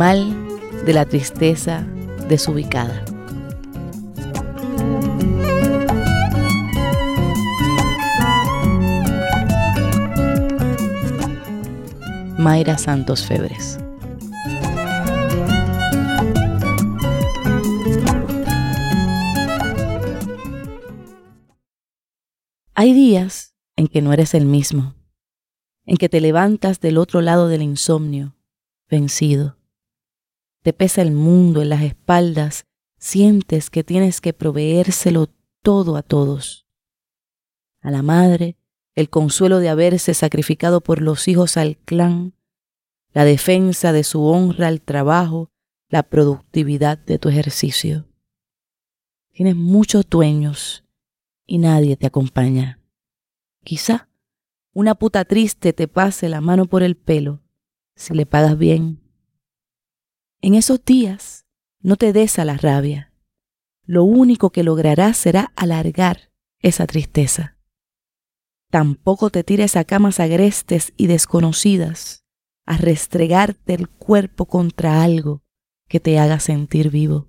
mal 0.00 0.34
de 0.86 0.94
la 0.94 1.04
tristeza 1.04 1.86
desubicada. 2.26 3.04
Mayra 12.38 12.78
Santos 12.78 13.26
Febres. 13.26 13.78
Hay 22.72 22.94
días 22.94 23.54
en 23.76 23.86
que 23.86 24.00
no 24.00 24.14
eres 24.14 24.32
el 24.32 24.46
mismo, 24.46 24.94
en 25.84 25.98
que 25.98 26.08
te 26.08 26.22
levantas 26.22 26.80
del 26.80 26.96
otro 26.96 27.20
lado 27.20 27.48
del 27.48 27.60
insomnio, 27.60 28.34
vencido. 28.88 29.59
Te 30.62 30.72
pesa 30.72 31.02
el 31.02 31.12
mundo 31.12 31.62
en 31.62 31.70
las 31.70 31.82
espaldas, 31.82 32.66
sientes 32.98 33.70
que 33.70 33.82
tienes 33.82 34.20
que 34.20 34.32
proveérselo 34.32 35.28
todo 35.62 35.96
a 35.96 36.02
todos. 36.02 36.66
A 37.80 37.90
la 37.90 38.02
madre, 38.02 38.56
el 38.94 39.08
consuelo 39.08 39.58
de 39.58 39.70
haberse 39.70 40.12
sacrificado 40.12 40.80
por 40.82 41.00
los 41.00 41.28
hijos 41.28 41.56
al 41.56 41.78
clan, 41.78 42.34
la 43.12 43.24
defensa 43.24 43.92
de 43.92 44.04
su 44.04 44.24
honra 44.24 44.68
al 44.68 44.82
trabajo, 44.82 45.50
la 45.88 46.02
productividad 46.02 46.98
de 46.98 47.18
tu 47.18 47.28
ejercicio. 47.28 48.06
Tienes 49.32 49.56
muchos 49.56 50.08
dueños 50.08 50.84
y 51.46 51.58
nadie 51.58 51.96
te 51.96 52.06
acompaña. 52.06 52.78
Quizá 53.64 54.08
una 54.72 54.94
puta 54.94 55.24
triste 55.24 55.72
te 55.72 55.88
pase 55.88 56.28
la 56.28 56.40
mano 56.40 56.66
por 56.66 56.82
el 56.82 56.96
pelo 56.96 57.40
si 57.96 58.14
le 58.14 58.26
pagas 58.26 58.56
bien. 58.56 59.00
En 60.42 60.54
esos 60.54 60.82
días 60.82 61.44
no 61.80 61.96
te 61.96 62.14
des 62.14 62.38
a 62.38 62.46
la 62.46 62.56
rabia. 62.56 63.12
Lo 63.84 64.04
único 64.04 64.50
que 64.50 64.62
lograrás 64.62 65.18
será 65.18 65.52
alargar 65.54 66.32
esa 66.60 66.86
tristeza. 66.86 67.58
Tampoco 68.70 69.28
te 69.28 69.44
tires 69.44 69.76
a 69.76 69.84
camas 69.84 70.18
agrestes 70.18 70.94
y 70.96 71.08
desconocidas 71.08 72.24
a 72.64 72.78
restregarte 72.78 73.74
el 73.74 73.88
cuerpo 73.88 74.46
contra 74.46 75.02
algo 75.02 75.42
que 75.88 76.00
te 76.00 76.18
haga 76.18 76.40
sentir 76.40 76.90
vivo. 76.90 77.28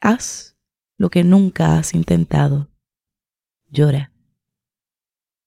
Haz 0.00 0.56
lo 0.96 1.10
que 1.10 1.24
nunca 1.24 1.78
has 1.78 1.94
intentado. 1.94 2.70
Llora. 3.68 4.12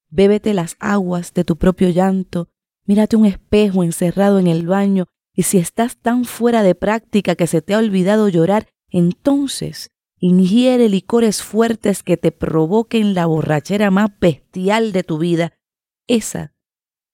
Bébete 0.09 0.53
las 0.53 0.75
aguas 0.79 1.33
de 1.33 1.45
tu 1.45 1.55
propio 1.55 1.89
llanto, 1.89 2.49
mírate 2.85 3.15
un 3.15 3.25
espejo 3.25 3.83
encerrado 3.83 4.39
en 4.39 4.47
el 4.47 4.67
baño 4.67 5.07
y 5.33 5.43
si 5.43 5.57
estás 5.57 5.97
tan 5.97 6.25
fuera 6.25 6.63
de 6.63 6.75
práctica 6.75 7.35
que 7.35 7.47
se 7.47 7.61
te 7.61 7.73
ha 7.73 7.77
olvidado 7.77 8.29
llorar, 8.29 8.67
entonces 8.89 9.91
ingiere 10.19 10.89
licores 10.89 11.41
fuertes 11.41 12.03
que 12.03 12.17
te 12.17 12.31
provoquen 12.31 13.13
la 13.13 13.25
borrachera 13.25 13.89
más 13.91 14.09
bestial 14.19 14.91
de 14.91 15.03
tu 15.03 15.17
vida, 15.17 15.53
esa 16.07 16.53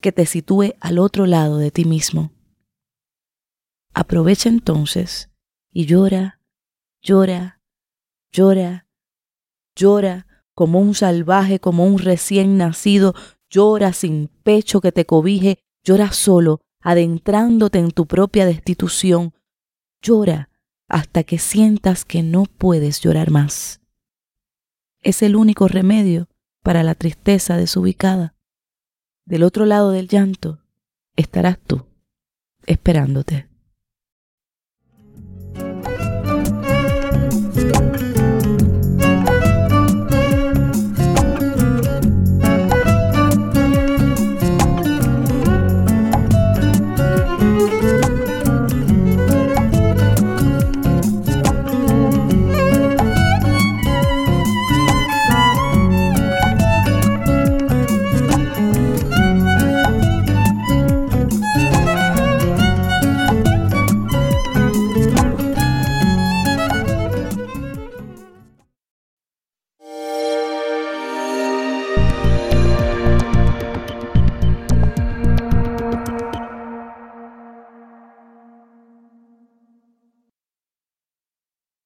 que 0.01 0.11
te 0.11 0.25
sitúe 0.25 0.73
al 0.79 0.99
otro 0.99 1.25
lado 1.25 1.57
de 1.57 1.71
ti 1.71 1.85
mismo. 1.85 2.31
Aprovecha 3.93 4.49
entonces 4.49 5.31
y 5.71 5.85
llora, 5.85 6.41
llora, 7.01 7.61
llora, 8.31 8.87
llora 9.75 10.27
como 10.53 10.79
un 10.79 10.93
salvaje, 10.95 11.59
como 11.59 11.85
un 11.85 11.99
recién 11.99 12.57
nacido, 12.57 13.13
llora 13.49 13.93
sin 13.93 14.27
pecho 14.27 14.81
que 14.81 14.91
te 14.91 15.05
cobije, 15.05 15.59
llora 15.83 16.11
solo, 16.11 16.61
adentrándote 16.87 17.79
en 17.79 17.91
tu 17.91 18.05
propia 18.05 18.45
destitución, 18.45 19.33
llora 20.01 20.49
hasta 20.87 21.25
que 21.25 21.37
sientas 21.37 22.05
que 22.05 22.23
no 22.23 22.45
puedes 22.45 23.01
llorar 23.01 23.29
más. 23.29 23.81
Es 25.01 25.21
el 25.21 25.35
único 25.35 25.67
remedio 25.67 26.29
para 26.63 26.83
la 26.83 26.95
tristeza 26.95 27.57
desubicada. 27.57 28.35
Del 29.25 29.43
otro 29.43 29.65
lado 29.65 29.91
del 29.91 30.07
llanto 30.07 30.59
estarás 31.17 31.59
tú, 31.59 31.85
esperándote. 32.65 33.49